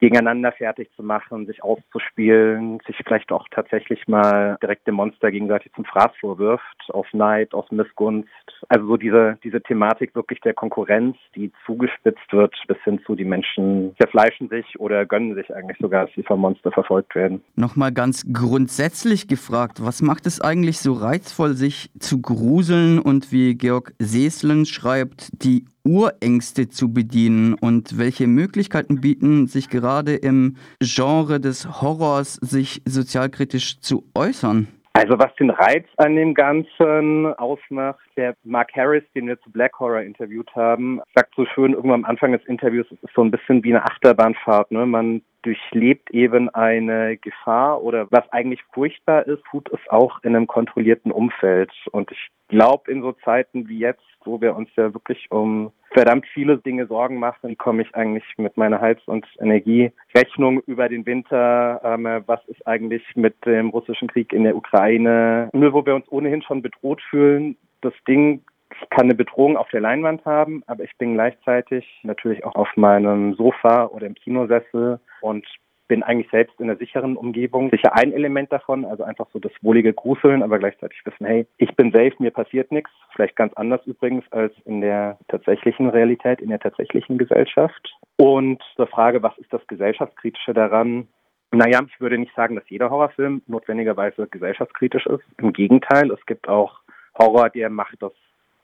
gegeneinander 0.00 0.52
fertig 0.52 0.90
zu 0.96 1.02
machen, 1.02 1.46
sich 1.46 1.62
auszuspielen, 1.62 2.78
sich 2.86 2.96
vielleicht 3.04 3.32
auch 3.32 3.46
tatsächlich 3.50 4.06
mal 4.06 4.56
direkt 4.62 4.86
dem 4.86 4.94
Monster 4.94 5.30
gegenseitig 5.30 5.72
zum 5.74 5.84
Fraß 5.84 6.12
vorwirft, 6.20 6.64
auf 6.90 7.06
Neid, 7.12 7.52
aus 7.54 7.70
Missgunst. 7.70 8.28
Also 8.68 8.86
so 8.86 8.96
diese, 8.96 9.38
diese 9.42 9.60
Thematik 9.60 10.14
wirklich 10.14 10.40
der 10.40 10.54
Konkurrenz, 10.54 11.16
die 11.34 11.50
zugespitzt 11.66 12.32
wird, 12.32 12.54
bis 12.68 12.78
hin 12.84 13.00
zu 13.04 13.14
die 13.14 13.24
Menschen 13.24 13.94
zerfleischen 14.00 14.48
sich 14.48 14.78
oder 14.78 15.04
gönnen 15.04 15.34
sich 15.34 15.52
eigentlich 15.54 15.78
sogar, 15.78 16.06
dass 16.06 16.14
sie 16.14 16.22
vom 16.22 16.40
Monster 16.40 16.70
verfolgt 16.70 17.14
werden. 17.14 17.42
Nochmal 17.56 17.92
ganz 17.92 18.24
grundsätzlich 18.32 19.26
gefragt, 19.26 19.78
was 19.84 20.02
macht 20.02 20.26
es 20.26 20.40
eigentlich 20.40 20.78
so 20.78 20.92
reizvoll, 20.92 21.54
sich 21.54 21.90
zu 21.98 22.22
gruseln 22.22 22.98
und 22.98 23.32
wie 23.32 23.54
Georg 23.54 23.92
Seeslen 23.98 24.64
schreibt, 24.64 25.42
die 25.42 25.64
Urängste 25.88 26.68
zu 26.68 26.92
bedienen 26.92 27.54
und 27.54 27.96
welche 27.96 28.26
Möglichkeiten 28.26 29.00
bieten 29.00 29.46
sich 29.46 29.70
gerade 29.70 30.16
im 30.16 30.56
Genre 30.80 31.40
des 31.40 31.80
Horrors, 31.80 32.34
sich 32.34 32.82
sozialkritisch 32.84 33.80
zu 33.80 34.04
äußern? 34.14 34.68
Also 34.92 35.18
was 35.18 35.34
den 35.36 35.48
Reiz 35.48 35.86
an 35.96 36.16
dem 36.16 36.34
Ganzen 36.34 37.26
ausmacht, 37.34 38.04
der 38.16 38.34
Mark 38.44 38.70
Harris, 38.74 39.04
den 39.14 39.28
wir 39.28 39.40
zu 39.40 39.50
Black 39.50 39.78
Horror 39.78 40.02
interviewt 40.02 40.54
haben, 40.54 41.00
sagt 41.14 41.34
so 41.36 41.46
schön 41.46 41.72
irgendwann 41.72 42.04
am 42.04 42.04
Anfang 42.04 42.32
des 42.32 42.44
Interviews, 42.46 42.86
es 42.90 43.02
ist 43.02 43.14
so 43.14 43.22
ein 43.22 43.30
bisschen 43.30 43.64
wie 43.64 43.72
eine 43.72 43.84
Achterbahnfahrt. 43.84 44.70
Ne? 44.72 44.84
Man 44.84 45.22
durchlebt 45.42 46.10
eben 46.10 46.48
eine 46.50 47.16
Gefahr 47.16 47.82
oder 47.82 48.06
was 48.10 48.30
eigentlich 48.32 48.62
furchtbar 48.72 49.26
ist, 49.26 49.42
tut 49.50 49.70
es 49.72 49.80
auch 49.88 50.22
in 50.22 50.34
einem 50.34 50.46
kontrollierten 50.46 51.12
Umfeld. 51.12 51.70
Und 51.92 52.10
ich 52.10 52.28
glaube, 52.48 52.90
in 52.90 53.02
so 53.02 53.12
Zeiten 53.12 53.68
wie 53.68 53.78
jetzt, 53.78 54.02
wo 54.24 54.40
wir 54.40 54.56
uns 54.56 54.68
ja 54.76 54.92
wirklich 54.92 55.30
um 55.30 55.72
verdammt 55.92 56.26
viele 56.34 56.58
Dinge 56.58 56.86
Sorgen 56.86 57.18
machen, 57.18 57.56
komme 57.56 57.82
ich 57.82 57.94
eigentlich 57.94 58.24
mit 58.36 58.56
meiner 58.56 58.80
Heiz- 58.80 59.06
und 59.06 59.26
Energierechnung 59.40 60.60
über 60.66 60.88
den 60.88 61.06
Winter. 61.06 61.80
Ähm, 61.82 62.22
was 62.26 62.44
ist 62.46 62.66
eigentlich 62.66 63.02
mit 63.14 63.34
dem 63.46 63.70
russischen 63.70 64.08
Krieg 64.08 64.32
in 64.32 64.44
der 64.44 64.56
Ukraine? 64.56 65.48
Nur 65.52 65.72
wo 65.72 65.86
wir 65.86 65.94
uns 65.94 66.10
ohnehin 66.10 66.42
schon 66.42 66.62
bedroht 66.62 67.00
fühlen, 67.08 67.56
das 67.80 67.94
Ding 68.06 68.42
ich 68.80 68.90
kann 68.90 69.04
eine 69.04 69.14
Bedrohung 69.14 69.56
auf 69.56 69.68
der 69.70 69.80
Leinwand 69.80 70.24
haben, 70.24 70.62
aber 70.66 70.84
ich 70.84 70.96
bin 70.98 71.14
gleichzeitig 71.14 71.86
natürlich 72.02 72.44
auch 72.44 72.54
auf 72.54 72.68
meinem 72.76 73.34
Sofa 73.34 73.86
oder 73.86 74.06
im 74.06 74.14
Kinosessel 74.14 75.00
und 75.20 75.46
bin 75.88 76.02
eigentlich 76.02 76.30
selbst 76.30 76.60
in 76.60 76.68
einer 76.68 76.78
sicheren 76.78 77.16
Umgebung. 77.16 77.70
Sicher 77.70 77.96
ein 77.96 78.12
Element 78.12 78.52
davon, 78.52 78.84
also 78.84 79.02
einfach 79.02 79.26
so 79.32 79.38
das 79.38 79.52
wohlige 79.62 79.94
Gruseln, 79.94 80.42
aber 80.42 80.58
gleichzeitig 80.58 81.00
wissen, 81.04 81.26
hey, 81.26 81.46
ich 81.56 81.74
bin 81.76 81.90
safe, 81.90 82.12
mir 82.18 82.30
passiert 82.30 82.70
nichts. 82.70 82.90
Vielleicht 83.14 83.36
ganz 83.36 83.54
anders 83.54 83.80
übrigens 83.86 84.30
als 84.30 84.52
in 84.66 84.82
der 84.82 85.18
tatsächlichen 85.28 85.88
Realität, 85.88 86.40
in 86.42 86.50
der 86.50 86.60
tatsächlichen 86.60 87.16
Gesellschaft. 87.16 87.96
Und 88.16 88.62
zur 88.76 88.86
Frage, 88.86 89.22
was 89.22 89.36
ist 89.38 89.52
das 89.52 89.66
Gesellschaftskritische 89.66 90.52
daran? 90.52 91.08
Naja, 91.50 91.80
ich 91.86 91.98
würde 92.00 92.18
nicht 92.18 92.34
sagen, 92.34 92.54
dass 92.54 92.68
jeder 92.68 92.90
Horrorfilm 92.90 93.40
notwendigerweise 93.46 94.26
gesellschaftskritisch 94.26 95.06
ist. 95.06 95.24
Im 95.38 95.54
Gegenteil, 95.54 96.10
es 96.10 96.24
gibt 96.26 96.48
auch 96.48 96.80
Horror, 97.18 97.48
der 97.48 97.70
macht 97.70 97.96
das 98.02 98.12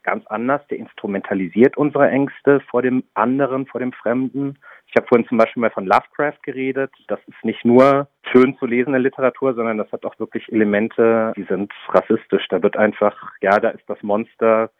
ganz 0.04 0.26
anders. 0.28 0.64
Der 0.68 0.78
instrumentalisiert 0.78 1.76
unsere 1.76 2.08
Ängste 2.08 2.60
vor 2.70 2.82
dem 2.82 3.02
anderen, 3.14 3.66
vor 3.66 3.80
dem 3.80 3.92
Fremden. 3.92 4.58
Ich 4.86 4.94
habe 4.96 5.08
vorhin 5.08 5.26
zum 5.26 5.38
Beispiel 5.38 5.60
mal 5.60 5.70
von 5.70 5.86
Lovecraft 5.86 6.38
geredet. 6.42 6.92
Das 7.08 7.18
ist 7.26 7.44
nicht 7.44 7.64
nur 7.64 8.06
schön 8.30 8.56
zu 8.58 8.66
lesende 8.66 8.98
Literatur, 8.98 9.54
sondern 9.54 9.78
das 9.78 9.90
hat 9.90 10.04
auch 10.04 10.18
wirklich 10.20 10.50
Elemente, 10.52 11.32
die 11.36 11.44
sind 11.44 11.72
rassistisch. 11.88 12.46
Da 12.48 12.62
wird 12.62 12.76
einfach, 12.76 13.32
ja, 13.40 13.58
da 13.58 13.70
ist 13.70 13.88
das 13.88 14.00
Monster 14.02 14.70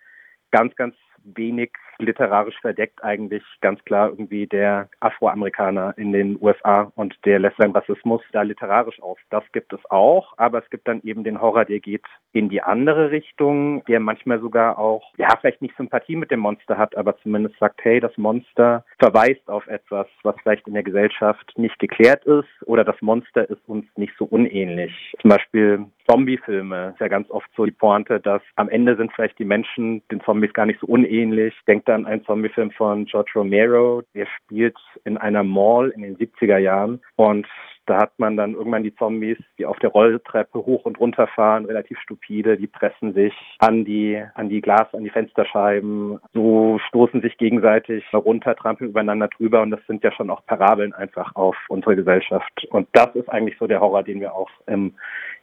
ganz, 0.52 0.76
ganz 0.76 0.95
wenig 1.25 1.73
literarisch 1.98 2.58
verdeckt 2.60 3.02
eigentlich 3.02 3.42
ganz 3.60 3.82
klar 3.84 4.10
irgendwie 4.10 4.46
der 4.46 4.88
Afroamerikaner 5.00 5.94
in 5.96 6.12
den 6.12 6.38
USA 6.40 6.92
und 6.94 7.16
der 7.24 7.38
lässt 7.38 7.56
seinen 7.56 7.74
Rassismus 7.74 8.22
da 8.32 8.42
literarisch 8.42 9.00
auf. 9.02 9.18
Das 9.30 9.44
gibt 9.52 9.72
es 9.72 9.80
auch, 9.90 10.34
aber 10.36 10.62
es 10.62 10.70
gibt 10.70 10.88
dann 10.88 11.00
eben 11.02 11.24
den 11.24 11.40
Horror, 11.40 11.64
der 11.64 11.80
geht 11.80 12.04
in 12.32 12.48
die 12.48 12.62
andere 12.62 13.10
Richtung, 13.10 13.84
der 13.84 14.00
manchmal 14.00 14.40
sogar 14.40 14.78
auch, 14.78 15.12
ja, 15.16 15.28
vielleicht 15.40 15.62
nicht 15.62 15.76
Sympathie 15.76 16.16
mit 16.16 16.30
dem 16.30 16.40
Monster 16.40 16.76
hat, 16.76 16.96
aber 16.96 17.16
zumindest 17.18 17.58
sagt, 17.58 17.84
hey, 17.84 18.00
das 18.00 18.16
Monster 18.16 18.84
verweist 18.98 19.48
auf 19.48 19.66
etwas, 19.66 20.06
was 20.22 20.36
vielleicht 20.42 20.66
in 20.66 20.74
der 20.74 20.82
Gesellschaft 20.82 21.52
nicht 21.56 21.78
geklärt 21.78 22.24
ist 22.24 22.48
oder 22.66 22.84
das 22.84 23.00
Monster 23.00 23.48
ist 23.48 23.66
uns 23.68 23.86
nicht 23.96 24.12
so 24.18 24.24
unähnlich. 24.24 25.14
Zum 25.20 25.30
Beispiel 25.30 25.86
Zombie-Filme 26.08 26.90
ist 26.94 27.00
ja 27.00 27.08
ganz 27.08 27.30
oft 27.30 27.48
so 27.56 27.64
die 27.64 27.72
Pointe, 27.72 28.20
dass 28.20 28.42
am 28.56 28.68
Ende 28.68 28.96
sind 28.96 29.12
vielleicht 29.12 29.38
die 29.38 29.44
Menschen 29.44 30.02
den 30.10 30.20
Zombies 30.20 30.52
gar 30.52 30.66
nicht 30.66 30.80
so 30.80 30.86
unähnlich. 30.86 31.54
Denkt 31.66 31.83
dann 31.84 32.06
ein 32.06 32.24
Zombie-Film 32.24 32.70
von 32.72 33.04
George 33.06 33.32
Romero, 33.34 34.02
der 34.14 34.26
spielt 34.26 34.76
in 35.04 35.16
einer 35.16 35.42
Mall 35.42 35.90
in 35.90 36.02
den 36.02 36.16
70er 36.16 36.58
Jahren. 36.58 37.00
Und 37.16 37.46
da 37.86 37.98
hat 37.98 38.18
man 38.18 38.36
dann 38.36 38.54
irgendwann 38.54 38.82
die 38.82 38.94
Zombies, 38.94 39.38
die 39.58 39.66
auf 39.66 39.78
der 39.78 39.90
Rolltreppe 39.90 40.58
hoch 40.58 40.84
und 40.84 40.98
runter 40.98 41.26
fahren, 41.26 41.66
relativ 41.66 41.98
stupide, 42.00 42.56
die 42.56 42.66
pressen 42.66 43.12
sich 43.14 43.34
an 43.58 43.84
die, 43.84 44.22
an 44.34 44.48
die 44.48 44.60
Glas, 44.60 44.92
an 44.94 45.04
die 45.04 45.10
Fensterscheiben, 45.10 46.18
so 46.32 46.78
stoßen 46.88 47.20
sich 47.20 47.36
gegenseitig 47.36 48.04
runter, 48.12 48.56
trampeln 48.56 48.90
übereinander 48.90 49.28
drüber 49.28 49.62
und 49.62 49.70
das 49.70 49.84
sind 49.86 50.02
ja 50.02 50.12
schon 50.12 50.30
auch 50.30 50.44
Parabeln 50.46 50.92
einfach 50.92 51.34
auf 51.34 51.56
unsere 51.68 51.96
Gesellschaft. 51.96 52.66
Und 52.70 52.88
das 52.92 53.14
ist 53.14 53.28
eigentlich 53.28 53.58
so 53.58 53.66
der 53.66 53.80
Horror, 53.80 54.02
den 54.02 54.20
wir 54.20 54.34
auch 54.34 54.50
im, 54.66 54.94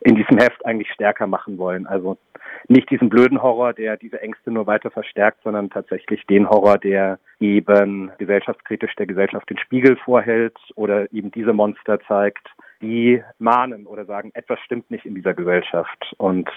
in 0.01 0.15
diesem 0.15 0.37
Heft 0.37 0.65
eigentlich 0.65 0.91
stärker 0.91 1.27
machen 1.27 1.57
wollen. 1.57 1.85
Also 1.85 2.17
nicht 2.67 2.89
diesen 2.89 3.09
blöden 3.09 3.41
Horror, 3.41 3.73
der 3.73 3.97
diese 3.97 4.21
Ängste 4.21 4.51
nur 4.51 4.67
weiter 4.67 4.91
verstärkt, 4.91 5.41
sondern 5.43 5.69
tatsächlich 5.69 6.25
den 6.27 6.49
Horror, 6.49 6.77
der 6.77 7.19
eben 7.41 8.11
gesellschaftskritisch 8.17 8.95
der 8.95 9.07
Gesellschaft 9.07 9.49
den 9.49 9.57
Spiegel 9.57 9.97
vorhält 9.97 10.57
oder 10.75 11.11
eben 11.11 11.31
diese 11.31 11.53
Monster 11.53 11.99
zeigt, 12.07 12.47
die 12.81 13.21
mahnen 13.39 13.87
oder 13.87 14.05
sagen, 14.05 14.31
etwas 14.33 14.59
stimmt 14.61 14.89
nicht 14.89 15.05
in 15.05 15.15
dieser 15.15 15.33
Gesellschaft. 15.33 16.13
Und 16.17 16.49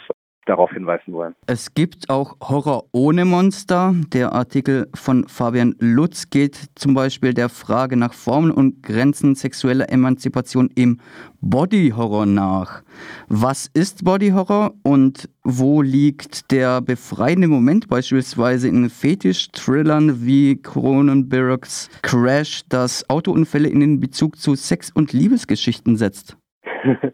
darauf 0.46 0.70
hinweisen 0.70 1.12
wollen. 1.12 1.34
Es 1.46 1.74
gibt 1.74 2.10
auch 2.10 2.36
Horror 2.40 2.84
ohne 2.92 3.24
Monster. 3.24 3.94
Der 4.12 4.32
Artikel 4.32 4.88
von 4.94 5.26
Fabian 5.28 5.74
Lutz 5.78 6.30
geht 6.30 6.58
zum 6.74 6.94
Beispiel 6.94 7.34
der 7.34 7.48
Frage 7.48 7.96
nach 7.96 8.12
Formen 8.12 8.50
und 8.50 8.82
Grenzen 8.82 9.34
sexueller 9.34 9.90
Emanzipation 9.90 10.70
im 10.74 11.00
Body 11.40 11.92
Horror 11.96 12.26
nach. 12.26 12.82
Was 13.28 13.70
ist 13.74 14.04
Body 14.04 14.30
Horror 14.30 14.74
und 14.82 15.28
wo 15.42 15.82
liegt 15.82 16.50
der 16.50 16.80
befreiende 16.80 17.48
Moment 17.48 17.88
beispielsweise 17.88 18.68
in 18.68 18.88
Fetisch-Thrillern 18.88 20.24
wie 20.24 20.60
Cronenbergs 20.60 21.90
Crash, 22.02 22.62
das 22.68 23.08
Autounfälle 23.10 23.68
in 23.68 23.80
den 23.80 24.00
Bezug 24.00 24.38
zu 24.38 24.54
Sex- 24.54 24.90
und 24.90 25.12
Liebesgeschichten 25.12 25.96
setzt? 25.96 26.36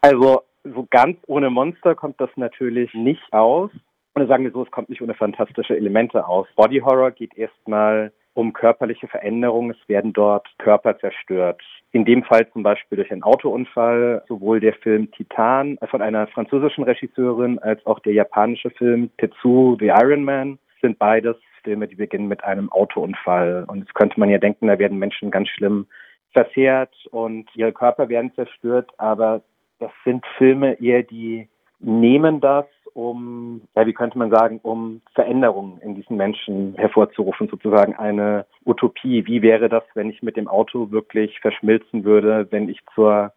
Also 0.00 0.42
so 0.64 0.86
ganz 0.90 1.18
ohne 1.26 1.50
Monster 1.50 1.94
kommt 1.94 2.20
das 2.20 2.30
natürlich 2.36 2.92
nicht 2.94 3.32
aus. 3.32 3.70
Oder 4.14 4.26
sagen 4.26 4.44
wir 4.44 4.52
so, 4.52 4.62
es 4.62 4.70
kommt 4.70 4.88
nicht 4.88 5.02
ohne 5.02 5.14
fantastische 5.14 5.76
Elemente 5.76 6.26
aus. 6.26 6.46
Body 6.56 6.78
Horror 6.78 7.10
geht 7.10 7.36
erstmal 7.36 8.12
um 8.34 8.52
körperliche 8.52 9.08
Veränderungen. 9.08 9.70
Es 9.70 9.88
werden 9.88 10.12
dort 10.12 10.48
Körper 10.58 10.98
zerstört. 10.98 11.62
In 11.92 12.04
dem 12.04 12.22
Fall 12.22 12.48
zum 12.52 12.62
Beispiel 12.62 12.96
durch 12.96 13.10
einen 13.10 13.22
Autounfall. 13.22 14.22
Sowohl 14.28 14.60
der 14.60 14.74
Film 14.74 15.10
Titan 15.12 15.78
von 15.90 16.02
einer 16.02 16.26
französischen 16.28 16.84
Regisseurin 16.84 17.58
als 17.58 17.84
auch 17.86 17.98
der 18.00 18.12
japanische 18.12 18.70
Film 18.70 19.10
Tetsu 19.18 19.76
the 19.78 19.88
Iron 19.88 20.24
Man 20.24 20.58
sind 20.80 20.98
beides 20.98 21.36
Filme, 21.62 21.88
die 21.88 21.96
beginnen 21.96 22.28
mit 22.28 22.44
einem 22.44 22.70
Autounfall. 22.70 23.64
Und 23.68 23.78
jetzt 23.78 23.94
könnte 23.94 24.20
man 24.20 24.28
ja 24.28 24.38
denken, 24.38 24.66
da 24.66 24.78
werden 24.78 24.98
Menschen 24.98 25.30
ganz 25.30 25.48
schlimm 25.48 25.86
verzehrt 26.32 26.94
und 27.10 27.48
ihre 27.54 27.72
Körper 27.72 28.08
werden 28.08 28.32
zerstört, 28.34 28.90
aber 28.98 29.42
das 29.78 29.90
sind 30.04 30.24
Filme 30.38 30.80
eher, 30.80 31.02
die 31.02 31.48
nehmen 31.80 32.40
das, 32.40 32.66
um, 32.94 33.62
ja, 33.74 33.86
wie 33.86 33.92
könnte 33.92 34.18
man 34.18 34.30
sagen, 34.30 34.60
um 34.62 35.02
Veränderungen 35.14 35.80
in 35.80 35.96
diesen 35.96 36.16
Menschen 36.16 36.74
hervorzurufen, 36.76 37.48
sozusagen 37.48 37.94
eine 37.96 38.46
Utopie. 38.64 39.26
Wie 39.26 39.42
wäre 39.42 39.68
das, 39.68 39.82
wenn 39.94 40.10
ich 40.10 40.22
mit 40.22 40.36
dem 40.36 40.48
Auto 40.48 40.92
wirklich 40.92 41.40
verschmilzen 41.40 42.04
würde, 42.04 42.46
wenn 42.50 42.68
ich 42.68 42.80
zur 42.94 43.32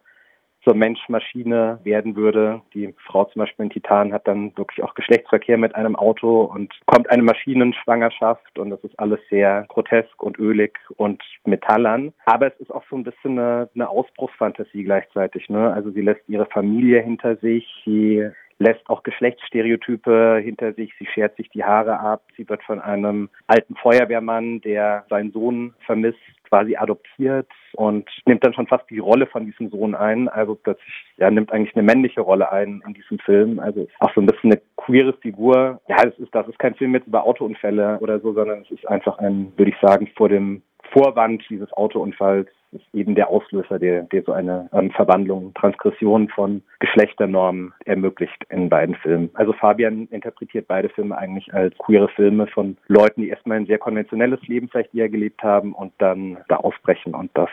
zur 0.64 0.76
Mensch-Maschine 0.76 1.80
werden 1.84 2.16
würde. 2.16 2.62
Die 2.74 2.94
Frau 3.06 3.26
zum 3.26 3.40
Beispiel 3.42 3.66
in 3.66 3.70
Titan 3.70 4.14
hat 4.14 4.28
dann 4.28 4.56
wirklich 4.58 4.84
auch 4.84 4.94
Geschlechtsverkehr 4.96 5.58
mit 5.58 5.76
einem 5.76 5.96
Auto 5.96 6.42
und 6.42 6.74
kommt 6.86 7.10
eine 7.10 7.24
Maschinenschwangerschaft 7.24 8.60
und 8.60 8.70
das 8.70 8.84
ist 8.84 8.98
alles 9.00 9.20
sehr 9.30 9.66
grotesk 9.70 10.22
und 10.22 10.38
ölig 10.40 10.78
und 10.98 11.24
metallern. 11.46 12.14
Aber 12.26 12.48
es 12.48 12.60
ist 12.60 12.72
auch 12.72 12.84
so 12.90 12.96
ein 12.96 13.04
bisschen 13.04 13.40
eine, 13.40 13.70
eine 13.74 13.90
Ausbruchsfantasie 13.90 14.84
gleichzeitig. 14.84 15.50
Ne? 15.50 15.72
Also 15.72 15.92
sie 15.92 16.02
lässt 16.02 16.28
ihre 16.28 16.46
Familie 16.48 17.02
hinter 17.02 17.38
sich, 17.38 17.66
sie 17.86 18.30
lässt 18.60 18.88
auch 18.90 19.04
Geschlechtsstereotype 19.04 20.40
hinter 20.44 20.74
sich. 20.74 20.92
Sie 20.98 21.06
schert 21.06 21.36
sich 21.36 21.50
die 21.50 21.64
Haare 21.64 22.00
ab. 22.00 22.24
Sie 22.36 22.48
wird 22.50 22.64
von 22.64 22.80
einem 22.80 23.30
alten 23.48 23.76
Feuerwehrmann, 23.76 24.62
der 24.62 25.06
seinen 25.10 25.32
Sohn 25.32 25.74
vermisst, 25.86 26.18
quasi 26.48 26.76
adoptiert 26.78 27.48
und 27.74 28.10
nimmt 28.26 28.44
dann 28.44 28.54
schon 28.54 28.68
fast 28.68 28.90
die 28.90 29.00
Rolle 29.00 29.28
von 29.28 29.46
diesem 29.46 29.70
Sohn 29.70 29.96
ein. 29.96 30.30
Also 30.30 30.56
plötzlich, 30.56 30.94
ja, 31.18 31.30
nimmt 31.30 31.52
eigentlich 31.52 31.76
eine 31.76 31.84
männliche 31.84 32.22
Rolle 32.22 32.52
ein 32.52 32.82
in 32.86 32.94
diesem 32.94 33.20
Film. 33.20 33.60
Also 33.60 33.82
ist 33.82 33.92
auch 34.00 34.14
so 34.14 34.22
ein 34.22 34.28
bisschen 34.28 34.52
eine 34.52 34.62
queere 34.78 35.14
Figur. 35.14 35.82
Ja, 35.88 35.98
das 36.04 36.18
ist, 36.18 36.34
das 36.34 36.48
ist 36.48 36.60
kein 36.60 36.76
Film 36.76 36.96
jetzt 36.96 37.08
über 37.08 37.26
Autounfälle 37.26 38.00
oder 38.00 38.20
so, 38.20 38.34
sondern 38.34 38.62
es 38.62 38.72
ist 38.72 38.88
einfach 38.88 39.18
ein, 39.20 39.52
würde 39.58 39.72
ich 39.72 39.78
sagen, 39.82 40.10
vor 40.16 40.30
dem 40.30 40.62
Vorwand 40.91 41.44
dieses 41.50 41.72
Autounfalls 41.74 42.48
ist 42.72 42.84
eben 42.94 43.15
der 43.15 43.29
Auslöser, 43.29 43.79
der, 43.79 44.03
der 44.03 44.24
so 44.24 44.34
eine 44.34 44.70
ähm, 44.74 44.91
Verwandlung, 44.91 45.53
Transgression 45.53 46.27
von 46.29 46.62
Geschlechternormen 46.79 47.74
ermöglicht 47.86 48.44
in 48.50 48.70
beiden 48.70 48.96
Filmen. 48.96 49.29
Also 49.36 49.53
Fabian 49.53 50.08
interpretiert 50.12 50.67
beide 50.67 50.89
Filme 50.89 51.17
eigentlich 51.17 51.53
als 51.53 51.77
queere 51.77 52.10
Filme 52.10 52.48
von 52.48 52.77
Leuten, 52.88 53.22
die 53.22 53.29
erstmal 53.29 53.58
ein 53.58 53.67
sehr 53.67 53.77
konventionelles 53.77 54.41
Leben 54.48 54.67
vielleicht 54.70 54.94
eher 54.94 55.10
gelebt 55.10 55.41
haben 55.44 55.74
und 55.74 55.94
dann 55.98 56.38
da 56.50 56.58
ausbrechen 56.58 57.15
und 57.15 57.32
das 57.36 57.50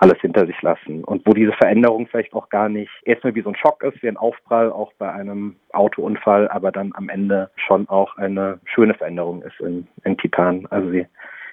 alles 0.00 0.18
hinter 0.20 0.46
sich 0.46 0.60
lassen. 0.62 1.04
Und 1.04 1.26
wo 1.26 1.34
diese 1.34 1.52
Veränderung 1.52 2.06
vielleicht 2.06 2.32
auch 2.32 2.48
gar 2.48 2.70
nicht 2.70 2.90
erstmal 3.04 3.34
wie 3.34 3.42
so 3.42 3.50
ein 3.50 3.56
Schock 3.56 3.82
ist, 3.84 4.02
wie 4.02 4.08
ein 4.08 4.16
Aufprall 4.16 4.72
auch 4.72 4.92
bei 4.98 5.12
einem 5.12 5.56
Autounfall, 5.72 6.48
aber 6.48 6.72
dann 6.72 6.92
am 6.94 7.10
Ende 7.10 7.50
schon 7.56 7.86
auch 7.88 8.16
eine 8.16 8.60
schöne 8.64 8.94
Veränderung 8.94 9.42
ist 9.42 9.60
in, 9.60 9.86
in 10.04 10.16
Titan. 10.16 10.66
Also 10.70 10.90
sie 10.90 11.06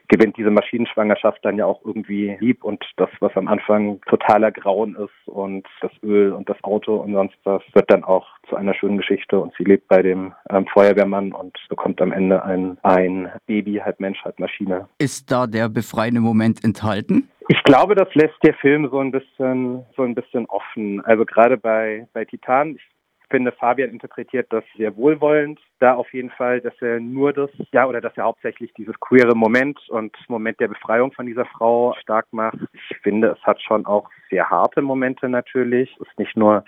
gewinnt 0.08 0.38
diese 0.38 0.52
Maschinenschwangerschaft 0.52 1.44
dann 1.44 1.58
ja 1.58 1.66
auch 1.66 1.82
irgendwie 1.84 2.38
lieb 2.40 2.64
und 2.64 2.84
das, 2.98 3.10
was 3.20 3.36
am 3.36 3.48
Anfang 3.48 4.00
totaler 4.08 4.52
Grauen 4.52 4.96
ist 4.96 5.28
und 5.28 5.68
das 5.82 5.92
Öl 6.04 6.32
und 6.32 6.50
das 6.50 6.62
Auto 6.64 6.96
und 6.96 7.14
sonst 7.14 7.36
was, 7.44 7.62
wird 7.74 7.92
dann 7.92 8.04
auch 8.04 8.28
zu 8.50 8.56
einer 8.56 8.74
schönen 8.74 8.98
Geschichte 8.98 9.40
und 9.40 9.54
sie 9.58 9.64
lebt 9.64 9.88
bei 9.88 10.02
dem 10.02 10.34
ähm, 10.50 10.66
Feuerwehrmann 10.68 11.34
und 11.34 11.58
bekommt 11.70 12.02
am 12.02 12.12
Ende 12.12 12.44
ein, 12.44 12.78
ein 12.84 13.30
Baby, 13.46 13.82
halb 13.84 14.00
Mensch, 14.00 14.24
halb 14.24 14.40
Maschine. 14.40 14.88
Ist 14.98 15.32
da 15.32 15.48
der 15.48 15.70
befreiende 15.70 16.22
Moment 16.22 16.64
enthalten? 16.64 17.30
Ich 17.50 17.64
glaube, 17.64 17.96
das 17.96 18.14
lässt 18.14 18.36
der 18.44 18.54
Film 18.56 18.90
so 18.92 19.00
ein 19.00 19.12
bisschen, 19.12 19.86
so 19.96 20.04
ein 20.04 20.16
bisschen 20.16 20.46
offen. 20.48 21.04
Also 21.06 21.26
gerade 21.26 21.58
bei, 21.58 22.08
bei 22.14 22.26
Titan, 22.26 22.76
ich 22.76 22.97
finde, 23.30 23.52
Fabian 23.52 23.90
interpretiert 23.90 24.48
das 24.52 24.64
sehr 24.78 24.96
wohlwollend. 24.96 25.60
Da 25.80 25.96
auf 25.96 26.12
jeden 26.14 26.30
Fall, 26.30 26.62
dass 26.62 26.74
er 26.82 27.00
nur 27.00 27.34
das, 27.34 27.50
ja, 27.72 27.86
oder 27.86 28.02
dass 28.02 28.16
er 28.18 28.26
hauptsächlich 28.26 28.74
dieses 28.74 29.00
queere 29.00 29.36
Moment 29.36 29.80
und 29.90 30.16
Moment 30.28 30.60
der 30.60 30.68
Befreiung 30.68 31.12
von 31.12 31.26
dieser 31.26 31.46
Frau 31.46 31.96
stark 32.02 32.28
macht. 32.32 32.58
Ich 32.74 32.98
finde, 32.98 33.36
es 33.38 33.44
hat 33.46 33.62
schon 33.62 33.86
auch 33.86 34.10
sehr 34.30 34.50
harte 34.50 34.82
Momente 34.82 35.30
natürlich. 35.30 35.96
Es 36.00 36.08
ist 36.08 36.20
nicht 36.20 36.38
nur 36.38 36.64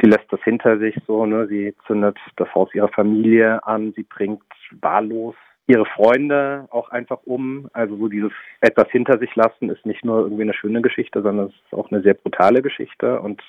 sie 0.00 0.08
lässt 0.08 0.32
das 0.32 0.42
hinter 0.42 0.78
sich 0.78 0.96
so, 1.06 1.24
ne? 1.24 1.46
Sie 1.46 1.74
zündet 1.86 2.18
das 2.36 2.52
Haus 2.54 2.74
ihrer 2.74 2.88
Familie 2.88 3.64
an, 3.64 3.92
sie 3.94 4.02
bringt 4.02 4.42
wahllos 4.80 5.36
ihre 5.66 5.86
Freunde 5.86 6.66
auch 6.70 6.90
einfach 6.90 7.20
um. 7.24 7.68
Also 7.72 7.96
so 7.96 8.08
dieses 8.08 8.32
etwas 8.60 8.88
hinter 8.90 9.18
sich 9.18 9.34
lassen 9.34 9.70
ist 9.70 9.86
nicht 9.86 10.04
nur 10.04 10.20
irgendwie 10.20 10.42
eine 10.42 10.54
schöne 10.54 10.82
Geschichte, 10.82 11.22
sondern 11.22 11.46
es 11.46 11.54
ist 11.54 11.74
auch 11.74 11.90
eine 11.90 12.02
sehr 12.02 12.14
brutale 12.14 12.60
Geschichte 12.60 13.20
und 13.20 13.42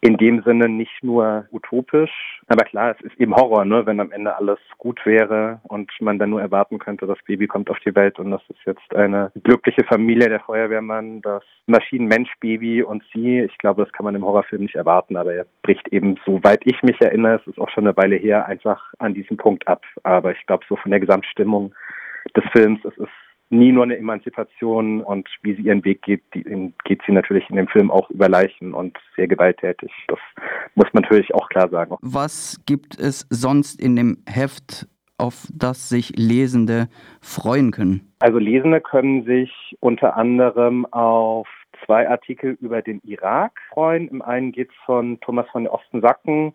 in 0.00 0.16
dem 0.16 0.42
Sinne 0.42 0.68
nicht 0.68 1.02
nur 1.02 1.46
utopisch, 1.50 2.40
aber 2.46 2.64
klar, 2.64 2.94
es 2.96 3.04
ist 3.04 3.20
eben 3.20 3.34
Horror, 3.34 3.64
ne, 3.64 3.84
wenn 3.84 3.98
am 3.98 4.12
Ende 4.12 4.36
alles 4.36 4.58
gut 4.78 5.04
wäre 5.04 5.60
und 5.64 5.90
man 6.00 6.18
dann 6.18 6.30
nur 6.30 6.40
erwarten 6.40 6.78
könnte, 6.78 7.06
das 7.06 7.18
Baby 7.26 7.48
kommt 7.48 7.68
auf 7.68 7.78
die 7.80 7.94
Welt 7.94 8.18
und 8.18 8.30
das 8.30 8.42
ist 8.48 8.60
jetzt 8.64 8.94
eine 8.94 9.32
glückliche 9.42 9.84
Familie, 9.84 10.28
der 10.28 10.40
Feuerwehrmann, 10.40 11.20
das 11.22 11.42
Maschinen-Mensch-Baby 11.66 12.82
und 12.84 13.02
sie. 13.12 13.40
Ich 13.40 13.58
glaube, 13.58 13.84
das 13.84 13.92
kann 13.92 14.04
man 14.04 14.14
im 14.14 14.24
Horrorfilm 14.24 14.62
nicht 14.62 14.76
erwarten, 14.76 15.16
aber 15.16 15.34
er 15.34 15.46
bricht 15.62 15.88
eben, 15.88 16.16
soweit 16.24 16.60
ich 16.64 16.80
mich 16.82 17.00
erinnere, 17.00 17.40
es 17.40 17.46
ist 17.48 17.58
auch 17.58 17.70
schon 17.70 17.86
eine 17.86 17.96
Weile 17.96 18.16
her, 18.16 18.46
einfach 18.46 18.92
an 18.98 19.14
diesem 19.14 19.36
Punkt 19.36 19.66
ab. 19.66 19.84
Aber 20.04 20.30
ich 20.30 20.46
glaube, 20.46 20.64
so 20.68 20.76
von 20.76 20.92
der 20.92 21.00
Gesamtstimmung 21.00 21.74
des 22.36 22.44
Films, 22.52 22.84
es 22.84 22.96
ist 22.98 23.10
nie 23.50 23.72
nur 23.72 23.84
eine 23.84 23.96
Emanzipation 23.96 25.02
und 25.02 25.28
wie 25.42 25.54
sie 25.54 25.62
ihren 25.62 25.84
Weg 25.84 26.02
geht, 26.02 26.22
die, 26.34 26.72
geht 26.84 27.00
sie 27.06 27.12
natürlich 27.12 27.48
in 27.50 27.56
dem 27.56 27.68
Film 27.68 27.90
auch 27.90 28.10
über 28.10 28.28
Leichen 28.28 28.74
und 28.74 28.98
sehr 29.16 29.28
gewalttätig. 29.28 29.90
Das 30.08 30.18
muss 30.74 30.86
man 30.92 31.02
natürlich 31.02 31.34
auch 31.34 31.48
klar 31.48 31.68
sagen. 31.68 31.96
Was 32.02 32.60
gibt 32.66 32.98
es 32.98 33.26
sonst 33.30 33.80
in 33.80 33.96
dem 33.96 34.18
Heft, 34.28 34.86
auf 35.16 35.48
das 35.52 35.88
sich 35.88 36.16
Lesende 36.16 36.88
freuen 37.20 37.70
können? 37.72 38.12
Also 38.20 38.38
Lesende 38.38 38.80
können 38.80 39.24
sich 39.24 39.76
unter 39.80 40.16
anderem 40.16 40.86
auf 40.92 41.48
zwei 41.84 42.08
Artikel 42.08 42.56
über 42.60 42.82
den 42.82 43.00
Irak 43.04 43.58
freuen. 43.72 44.08
Im 44.08 44.22
einen 44.22 44.52
geht 44.52 44.70
es 44.70 44.76
von 44.84 45.18
Thomas 45.20 45.46
von 45.50 45.64
der 45.64 45.72
Osten-Sacken 45.72 46.52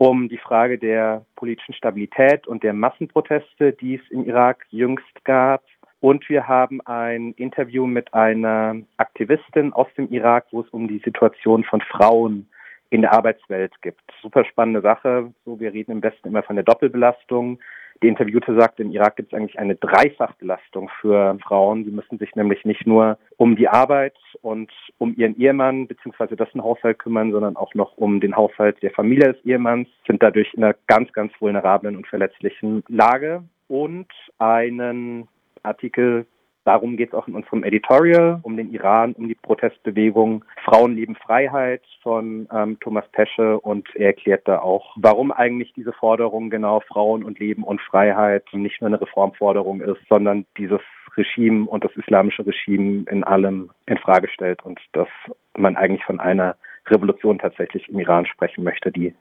um 0.00 0.30
die 0.30 0.38
Frage 0.38 0.78
der 0.78 1.26
politischen 1.36 1.74
Stabilität 1.74 2.46
und 2.46 2.62
der 2.62 2.72
Massenproteste, 2.72 3.72
die 3.74 3.96
es 3.96 4.10
im 4.10 4.24
Irak 4.24 4.64
jüngst 4.70 5.24
gab. 5.24 5.62
Und 6.00 6.28
wir 6.30 6.48
haben 6.48 6.80
ein 6.86 7.32
Interview 7.32 7.86
mit 7.86 8.12
einer 8.14 8.76
Aktivistin 8.96 9.72
aus 9.74 9.88
dem 9.96 10.08
Irak, 10.10 10.46
wo 10.50 10.62
es 10.62 10.68
um 10.70 10.88
die 10.88 11.00
Situation 11.04 11.62
von 11.64 11.82
Frauen 11.82 12.48
in 12.88 13.02
der 13.02 13.12
Arbeitswelt 13.12 13.72
gibt. 13.82 14.00
Super 14.22 14.44
spannende 14.44 14.80
Sache. 14.80 15.32
So, 15.44 15.60
wir 15.60 15.72
reden 15.72 15.92
im 15.92 16.02
Westen 16.02 16.28
immer 16.28 16.42
von 16.42 16.56
der 16.56 16.64
Doppelbelastung. 16.64 17.60
Die 18.02 18.08
Interviewte 18.08 18.58
sagt, 18.58 18.80
im 18.80 18.92
Irak 18.92 19.16
gibt 19.16 19.32
es 19.32 19.38
eigentlich 19.38 19.58
eine 19.58 19.76
Dreifachbelastung 19.76 20.90
für 21.02 21.36
Frauen. 21.42 21.84
Sie 21.84 21.90
müssen 21.90 22.16
sich 22.18 22.34
nämlich 22.34 22.64
nicht 22.64 22.86
nur 22.86 23.18
um 23.36 23.56
die 23.56 23.68
Arbeit 23.68 24.16
und 24.40 24.72
um 24.96 25.14
ihren 25.16 25.38
Ehemann 25.38 25.86
bzw. 25.86 26.34
dessen 26.34 26.62
Haushalt 26.62 26.98
kümmern, 26.98 27.30
sondern 27.30 27.56
auch 27.56 27.74
noch 27.74 27.98
um 27.98 28.20
den 28.20 28.34
Haushalt 28.34 28.82
der 28.82 28.90
Familie 28.90 29.34
des 29.34 29.44
Ehemanns, 29.44 29.86
sind 30.06 30.22
dadurch 30.22 30.54
in 30.54 30.64
einer 30.64 30.74
ganz, 30.86 31.12
ganz 31.12 31.32
vulnerablen 31.40 31.94
und 31.94 32.06
verletzlichen 32.06 32.82
Lage 32.88 33.44
und 33.68 34.08
einen 34.38 35.28
Artikel. 35.62 36.26
Darum 36.64 36.96
geht 36.98 37.08
es 37.08 37.14
auch 37.14 37.26
in 37.26 37.34
unserem 37.34 37.64
Editorial, 37.64 38.38
um 38.42 38.56
den 38.56 38.70
Iran, 38.70 39.14
um 39.14 39.28
die 39.28 39.34
Protestbewegung 39.34 40.44
Frauen 40.62 40.94
lieben 40.94 41.16
Freiheit 41.16 41.82
von 42.02 42.46
ähm, 42.52 42.78
Thomas 42.80 43.04
Pesche 43.12 43.58
und 43.58 43.88
er 43.96 44.08
erklärt 44.08 44.46
da 44.46 44.58
auch, 44.58 44.94
warum 44.96 45.32
eigentlich 45.32 45.72
diese 45.72 45.94
Forderung 45.94 46.50
genau 46.50 46.80
Frauen 46.80 47.24
und 47.24 47.38
Leben 47.38 47.64
und 47.64 47.80
Freiheit 47.80 48.44
nicht 48.52 48.80
nur 48.80 48.88
eine 48.88 49.00
Reformforderung 49.00 49.80
ist, 49.80 50.00
sondern 50.08 50.44
dieses 50.58 50.82
Regime 51.16 51.66
und 51.66 51.82
das 51.82 51.96
islamische 51.96 52.46
Regime 52.46 53.04
in 53.10 53.24
allem 53.24 53.70
in 53.86 53.98
Frage 53.98 54.28
stellt 54.28 54.62
und 54.62 54.78
dass 54.92 55.08
man 55.56 55.76
eigentlich 55.76 56.04
von 56.04 56.20
einer 56.20 56.56
Revolution 56.86 57.38
tatsächlich 57.38 57.88
im 57.88 57.98
Iran 57.98 58.26
sprechen 58.26 58.64
möchte, 58.64 58.92
die 58.92 59.14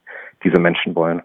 diese 0.43 0.59
Menschen 0.59 0.93
wollen. 0.95 1.21